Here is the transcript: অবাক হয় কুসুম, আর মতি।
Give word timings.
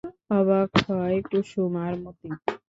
অবাক 0.37 0.69
হয় 0.85 1.17
কুসুম, 1.27 1.73
আর 1.85 1.93
মতি। 2.03 2.29